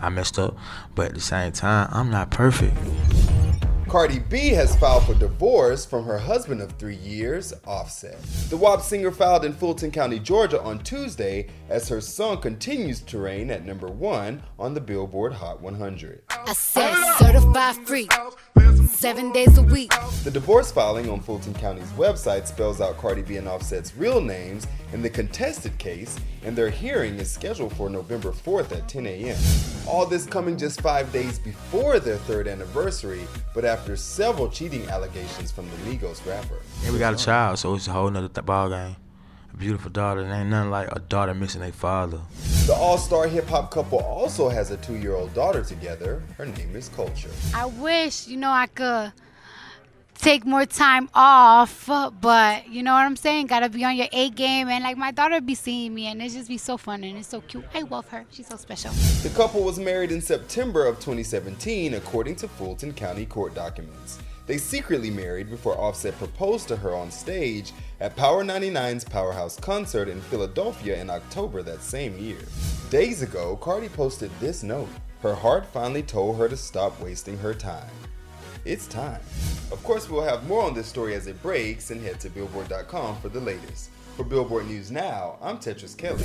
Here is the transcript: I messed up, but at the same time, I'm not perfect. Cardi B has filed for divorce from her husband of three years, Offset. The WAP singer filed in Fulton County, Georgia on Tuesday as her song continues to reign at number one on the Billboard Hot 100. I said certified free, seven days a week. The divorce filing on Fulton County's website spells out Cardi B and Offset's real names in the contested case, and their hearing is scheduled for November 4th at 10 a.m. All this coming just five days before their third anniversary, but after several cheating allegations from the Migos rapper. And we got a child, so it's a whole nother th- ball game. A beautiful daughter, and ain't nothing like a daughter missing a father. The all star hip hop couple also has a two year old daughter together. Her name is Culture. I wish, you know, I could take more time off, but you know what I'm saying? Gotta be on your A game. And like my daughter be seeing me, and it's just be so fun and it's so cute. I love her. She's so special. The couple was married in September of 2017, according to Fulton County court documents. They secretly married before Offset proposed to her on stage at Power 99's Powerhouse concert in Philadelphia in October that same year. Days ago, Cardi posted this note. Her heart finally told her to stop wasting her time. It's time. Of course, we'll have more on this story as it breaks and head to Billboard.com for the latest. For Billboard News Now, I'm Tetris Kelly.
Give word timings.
I 0.00 0.08
messed 0.08 0.38
up, 0.38 0.56
but 0.94 1.08
at 1.08 1.14
the 1.14 1.20
same 1.20 1.52
time, 1.52 1.88
I'm 1.92 2.10
not 2.10 2.30
perfect. 2.30 2.76
Cardi 3.90 4.20
B 4.20 4.50
has 4.50 4.76
filed 4.76 5.04
for 5.04 5.14
divorce 5.14 5.84
from 5.84 6.04
her 6.04 6.16
husband 6.16 6.60
of 6.60 6.70
three 6.72 6.94
years, 6.94 7.52
Offset. 7.66 8.22
The 8.48 8.56
WAP 8.56 8.82
singer 8.82 9.10
filed 9.10 9.44
in 9.44 9.52
Fulton 9.52 9.90
County, 9.90 10.20
Georgia 10.20 10.62
on 10.62 10.78
Tuesday 10.78 11.48
as 11.68 11.88
her 11.88 12.00
song 12.00 12.40
continues 12.40 13.00
to 13.00 13.18
reign 13.18 13.50
at 13.50 13.66
number 13.66 13.88
one 13.88 14.44
on 14.60 14.74
the 14.74 14.80
Billboard 14.80 15.32
Hot 15.32 15.60
100. 15.60 16.22
I 16.46 16.52
said 16.52 16.94
certified 17.18 17.76
free, 17.86 18.08
seven 18.88 19.32
days 19.32 19.58
a 19.58 19.62
week. 19.62 19.92
The 20.24 20.30
divorce 20.30 20.72
filing 20.72 21.08
on 21.08 21.20
Fulton 21.20 21.54
County's 21.54 21.90
website 21.92 22.46
spells 22.46 22.80
out 22.80 22.96
Cardi 22.98 23.22
B 23.22 23.36
and 23.36 23.46
Offset's 23.46 23.94
real 23.96 24.20
names 24.20 24.66
in 24.92 25.02
the 25.02 25.10
contested 25.10 25.76
case, 25.78 26.18
and 26.44 26.56
their 26.56 26.70
hearing 26.70 27.16
is 27.16 27.30
scheduled 27.30 27.74
for 27.76 27.88
November 27.88 28.32
4th 28.32 28.72
at 28.72 28.88
10 28.88 29.06
a.m. 29.06 29.38
All 29.86 30.06
this 30.06 30.26
coming 30.26 30.56
just 30.56 30.80
five 30.80 31.12
days 31.12 31.38
before 31.38 31.98
their 32.00 32.16
third 32.16 32.48
anniversary, 32.48 33.26
but 33.54 33.64
after 33.64 33.96
several 33.96 34.48
cheating 34.48 34.86
allegations 34.88 35.50
from 35.50 35.68
the 35.70 35.76
Migos 35.78 36.24
rapper. 36.26 36.60
And 36.84 36.92
we 36.92 36.98
got 36.98 37.14
a 37.14 37.24
child, 37.24 37.58
so 37.58 37.74
it's 37.74 37.88
a 37.88 37.92
whole 37.92 38.10
nother 38.10 38.28
th- 38.28 38.44
ball 38.46 38.68
game. 38.70 38.96
A 39.52 39.56
beautiful 39.56 39.90
daughter, 39.90 40.20
and 40.20 40.32
ain't 40.32 40.48
nothing 40.48 40.70
like 40.70 40.88
a 40.92 41.00
daughter 41.00 41.34
missing 41.34 41.62
a 41.62 41.72
father. 41.72 42.20
The 42.66 42.74
all 42.74 42.98
star 42.98 43.26
hip 43.26 43.48
hop 43.48 43.70
couple 43.70 43.98
also 44.00 44.48
has 44.48 44.70
a 44.70 44.76
two 44.78 44.96
year 44.96 45.14
old 45.14 45.34
daughter 45.34 45.62
together. 45.62 46.22
Her 46.36 46.46
name 46.46 46.76
is 46.76 46.88
Culture. 46.88 47.30
I 47.54 47.66
wish, 47.66 48.28
you 48.28 48.36
know, 48.36 48.50
I 48.50 48.66
could 48.66 49.12
take 50.20 50.44
more 50.44 50.66
time 50.66 51.08
off, 51.14 51.86
but 52.20 52.68
you 52.68 52.82
know 52.82 52.92
what 52.92 53.00
I'm 53.00 53.16
saying? 53.16 53.46
Gotta 53.46 53.68
be 53.68 53.84
on 53.84 53.96
your 53.96 54.08
A 54.12 54.30
game. 54.30 54.68
And 54.68 54.84
like 54.84 54.96
my 54.96 55.10
daughter 55.10 55.40
be 55.40 55.54
seeing 55.54 55.94
me, 55.94 56.06
and 56.06 56.22
it's 56.22 56.34
just 56.34 56.48
be 56.48 56.58
so 56.58 56.76
fun 56.76 57.02
and 57.02 57.18
it's 57.18 57.28
so 57.28 57.40
cute. 57.40 57.64
I 57.74 57.82
love 57.82 58.08
her. 58.10 58.24
She's 58.30 58.46
so 58.46 58.56
special. 58.56 58.92
The 59.22 59.30
couple 59.30 59.64
was 59.64 59.78
married 59.78 60.12
in 60.12 60.20
September 60.20 60.86
of 60.86 60.96
2017, 60.96 61.94
according 61.94 62.36
to 62.36 62.48
Fulton 62.48 62.92
County 62.92 63.26
court 63.26 63.54
documents. 63.54 64.18
They 64.46 64.58
secretly 64.58 65.10
married 65.10 65.50
before 65.50 65.78
Offset 65.78 66.16
proposed 66.18 66.68
to 66.68 66.76
her 66.76 66.94
on 66.94 67.10
stage 67.10 67.72
at 68.00 68.16
Power 68.16 68.42
99's 68.42 69.04
Powerhouse 69.04 69.56
concert 69.56 70.08
in 70.08 70.20
Philadelphia 70.22 71.00
in 71.00 71.10
October 71.10 71.62
that 71.62 71.82
same 71.82 72.18
year. 72.18 72.40
Days 72.90 73.22
ago, 73.22 73.56
Cardi 73.56 73.88
posted 73.88 74.30
this 74.40 74.62
note. 74.62 74.88
Her 75.22 75.34
heart 75.34 75.66
finally 75.66 76.02
told 76.02 76.38
her 76.38 76.48
to 76.48 76.56
stop 76.56 76.98
wasting 77.00 77.38
her 77.38 77.54
time. 77.54 77.90
It's 78.64 78.86
time. 78.86 79.20
Of 79.70 79.82
course, 79.84 80.08
we'll 80.08 80.22
have 80.22 80.46
more 80.48 80.62
on 80.62 80.74
this 80.74 80.86
story 80.86 81.14
as 81.14 81.26
it 81.26 81.40
breaks 81.42 81.90
and 81.90 82.02
head 82.02 82.20
to 82.20 82.30
Billboard.com 82.30 83.20
for 83.20 83.28
the 83.28 83.40
latest. 83.40 83.90
For 84.16 84.24
Billboard 84.24 84.66
News 84.66 84.90
Now, 84.90 85.38
I'm 85.40 85.58
Tetris 85.58 85.96
Kelly. 85.96 86.24